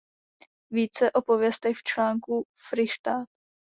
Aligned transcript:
Více 0.71 1.11
o 1.11 1.21
pověstech 1.21 1.77
v 1.77 1.83
článku 1.83 2.45
Fryštát. 2.69 3.29